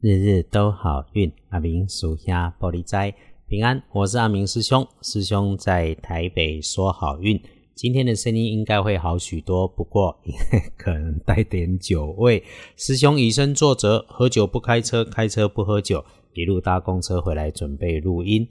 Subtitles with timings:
[0.00, 3.12] 日日都好运，阿明属下玻璃斋
[3.48, 3.82] 平安。
[3.90, 7.40] 我是阿明师兄，师兄在台北说好运。
[7.74, 10.16] 今天的声音应该会好许多，不过
[10.78, 12.44] 可能带点酒味。
[12.76, 18.48] 师兄以身作则，喝酒不开车，开车不喝酒，一路搭公车回来准备录音。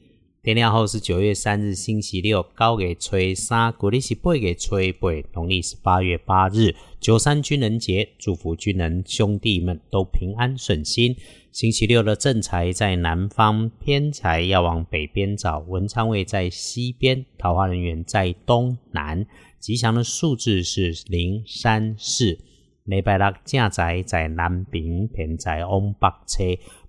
[0.48, 11.14] 天亮后是九月三日，星期六，高给吹三，古历是八月吹八，农历是八月八日，九三军人节，祝福军人兄弟们都平安顺心。
[11.52, 19.28] 星期六的正财在南方，偏财要往北边找，文昌位在西边，桃花人员在东南，
[19.60, 22.40] 吉祥的数字是零三四。
[22.86, 26.46] 礼拜六正财在南边，偏财往北车。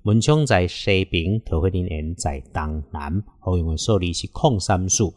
[0.08, 5.12] 文昌在西边，桃花林缘在东南，好运的受力是控三数。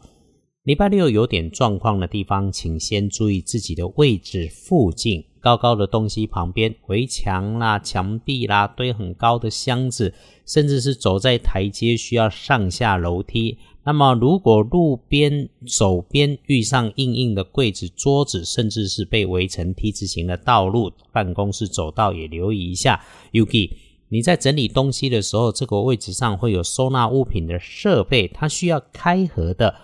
[0.64, 10.12] 礼拜六有点状况的地方，请先注意自己的位置附近，高高的东西旁边，围墙啦、墙壁啦，堆很高的箱子，
[10.44, 13.56] 甚至是走在台阶需要上下楼梯。
[13.84, 23.00] 那么，如果路边、走边遇上硬硬的柜子、桌子，甚至是被围成 T 字形的道路，办公室走道也留意一下。
[23.32, 23.70] uk。
[24.12, 29.74] 你在整理东西的时候，这个位置上会有收纳物品的设备，它需要开合的，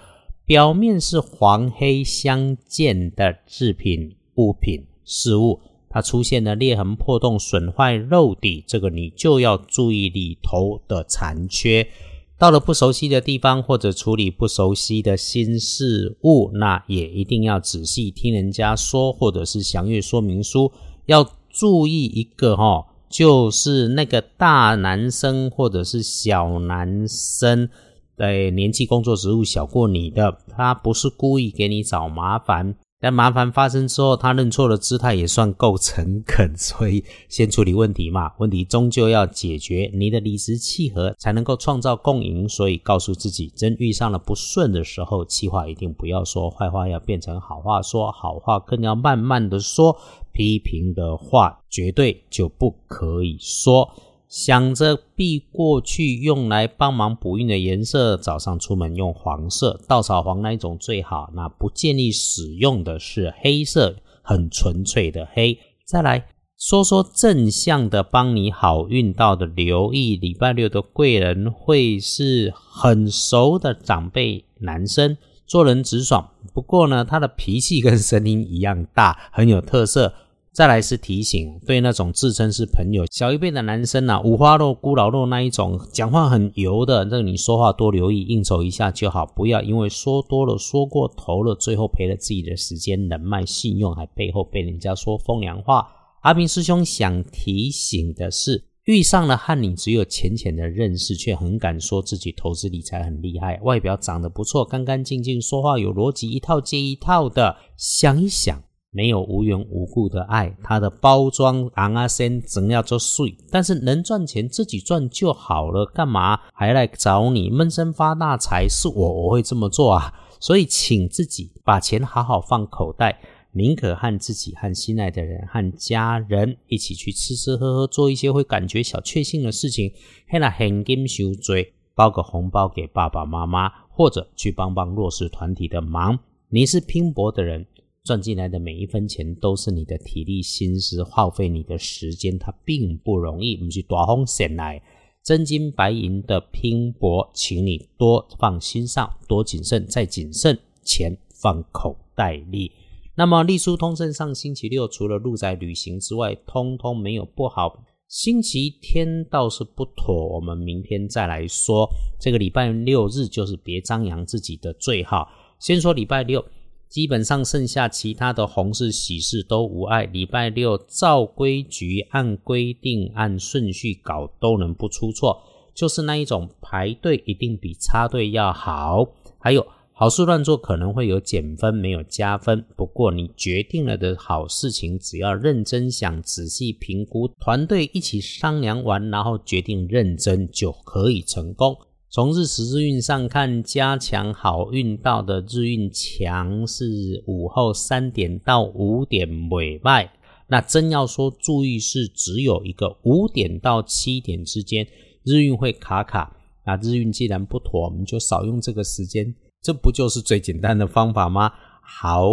[0.44, 11.88] 表面是黄黑相间的制品物品事物，它出现了裂痕破洞、损坏漏底，这个你就要注意里头的残缺。
[12.36, 20.70] 到了不熟悉的地方或者处理不熟悉的新事物，那也一定要仔细听人家说，或者是详阅说明书，
[21.06, 22.84] 要注意一个哈。
[23.08, 27.68] 就是那个大男生或者是小男生，
[28.16, 49.96] 对年纪、工作职务小过你的，他不是故意给你找麻烦，但麻烦发生之后，他认错的姿态也算够诚恳， 所以先处理问题嘛，问题终究要解决，你的理直气和才能够创造共赢，所以告诉自己，真遇上了不顺的时候，气话一定不要说，坏话要变成好话说，好话更要慢慢的说。
[50.30, 53.90] 批评的话绝对就不可以说。
[54.28, 61.30] 想着避过去用来帮忙补运的颜色，早上出门用黄色，稻草黄那一种最好。
[61.34, 65.58] 那不建议使用的是黑色，很纯粹的黑。
[65.86, 66.26] 再来
[66.58, 75.16] 说说正向的，帮你好运到的，留意礼拜六的贵人会是很熟的长辈男生，
[75.46, 76.28] 做人直爽。
[76.52, 80.12] 不过呢，他的脾气跟声音一样大，很有特色。
[80.58, 95.86] 再来是提醒，对那种自称是朋友小一辈的男生呐，五花肉、孤老肉那一种，讲话很油的，这个你说话多留意，应酬一下就好，不要因为说多了、说过头了，最后赔了自己的时间、人脉、信用，还背后被人家说风凉话。
[96.22, 108.60] 阿明师兄想提醒的是，遇上了和你只有浅浅的认识，却很敢说自己投资理财很厉害，外表长得不错，干干净净，说话有逻辑，一套接一套的，想一想。
[108.90, 118.66] 没有无缘无故的爱，它的包装昂啊先怎样做税，但是能赚钱自己赚就好了，干嘛还来找你闷声发大财？
[118.66, 123.20] 是我我会这么做啊，所以请自己把钱好好放口袋，
[123.52, 129.92] 宁可和自己、和心爱的人、和家人一起去吃吃喝喝，做一些会感觉小确幸的事情，
[130.28, 136.18] 嘿啦现金收追，包个红包给爸爸妈妈，或者去帮帮弱势团体的忙。
[136.48, 137.66] 你是拼搏的人。
[138.08, 143.54] 赚进来的每一分钱都是你的体力、心思，耗费你的时间，它并不容易。
[143.54, 144.82] 不是大风险来，
[145.22, 152.72] 真金白银的拼搏，请你多放心上，多谨慎，再谨慎，钱放口袋里。
[153.14, 157.84] 那么立书通胜上星期六除了路在旅行之外，通通没有不好。
[158.08, 161.86] 星期天倒是不妥，我们明天再来说。
[162.18, 165.28] 这个礼拜六日就是别张扬自己的最好。
[165.60, 166.42] 先说礼拜六。
[166.88, 170.04] 基本上剩下其他的红事喜事都无碍。
[170.04, 175.42] 礼拜六照规矩、按规定、按顺序搞都能不出错，
[175.74, 179.06] 就是那一种排队一定比插队要好。
[179.38, 182.64] 还有好事乱做可能会有减分，没有加分。
[182.76, 191.76] 不过你决定了的好事情，只要认真想、仔细评估，团队一起商量完，然后决定认真，就可以成功。
[192.10, 200.10] 从日时日运上看，加强好运到的日运强是午后三点到五点尾拜。
[200.46, 204.86] 那真要说注意是只有一个五点到七点之间
[205.22, 206.34] 日运会卡卡。
[206.64, 211.52] 那日运既然不妥，我们就少用这个时间，这不就是最简单的方法吗？
[211.82, 212.26] 好，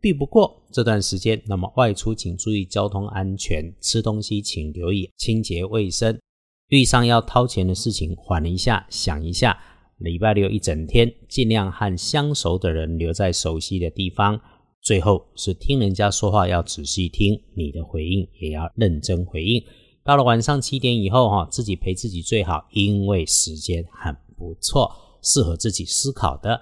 [0.00, 6.18] 避不过这段时间，那么外出请注意交通安全，吃东西请留意清洁卫生。
[6.74, 9.56] 遇上要掏钱的事情，缓一下，想一下。
[9.98, 14.40] 礼拜六一整天，尽量和相熟的人留在熟悉的地方。
[14.82, 19.62] 最后是听人家说话要仔细听，你的回应也要认真回应。
[20.02, 24.90] 到了晚上七点以后，哈，自己陪自己最好，因为时间很不错，
[25.22, 26.60] 适合自己思考的。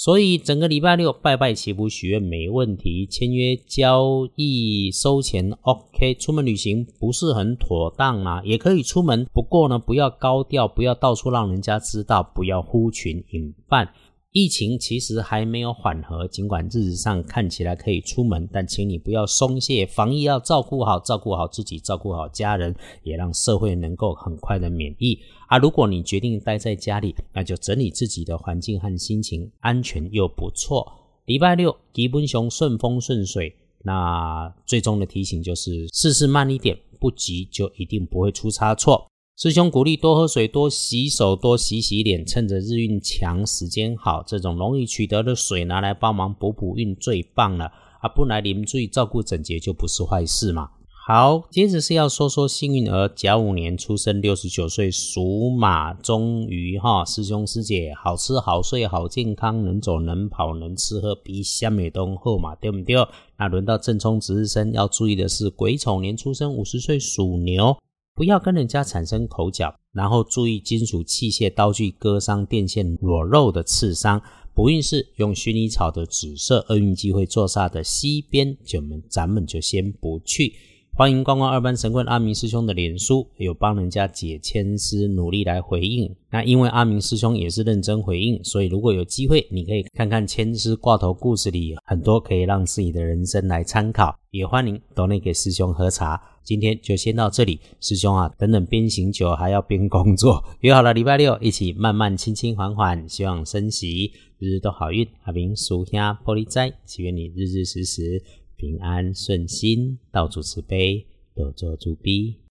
[0.00, 13.92] 所以整个礼拜六拜拜祈福许愿没问题，签约交易收钱 OK，出门旅行不是很妥当啊，也可以出门，不过呢不要高调，不要到处让人家知道，不要呼群引伴。
[14.32, 25.18] 疫情其实还没有缓和，尽管日子上看起来可以出门，但请你不要松懈，防疫要照顾好，照顾好自己，照顾好家人，也让社会能够很快的免疫。
[25.46, 30.86] 啊，如果你决定待在家里，那就整理自己的环境和心情，安全又不错。
[31.24, 39.06] 礼拜六吉本熊顺风顺水，那最终的提醒就是事事慢一点，不急就一定不会出差错。
[39.40, 47.66] 师兄鼓励多喝水、多洗手、多洗洗脸，趁着日运强、时间好，这种容易取得的水拿来帮忙补补运最棒了
[48.00, 48.08] 啊！
[48.12, 50.70] 不来临注意照顾整洁就不是坏事嘛。
[51.06, 62.96] 好，接着是要说说幸运儿甲午年出生，六十九岁属马，终于哈，师兄师姐好吃好睡好健康，能走能跑能吃喝，比香美东后嘛，对不对？
[63.38, 67.76] 那轮到正冲值日生要注意的是癸丑年出生，五十岁属牛。
[68.18, 74.20] 不要跟人家产生口角，然后注意金属器械、刀具割伤、电线裸肉的刺伤。
[74.52, 80.52] 不运势用薰衣草的紫色，厄运机会坐煞的西边，就们咱们就先不去。
[80.98, 86.12] 欢迎逛逛二班神棍阿明师兄的脸书，有帮人家解签师，努力来回应。
[86.28, 94.12] 那因为阿明师兄也是认真回应，所以如果有机会，你可以看看签师挂头故事里很多可以让自己的人生来参考。
[94.32, 96.20] 也欢迎都内给师兄喝茶。
[96.42, 105.06] 今天就先到这里，师兄啊，等等边行酒还要边工作，约好了礼拜六一起慢慢轻轻缓缓，希望升喜，日日都好运。
[105.22, 108.20] 阿明属下玻璃斋，祈愿你日日时时。
[108.58, 112.38] 平安顺心，到处慈悲，多做主逼。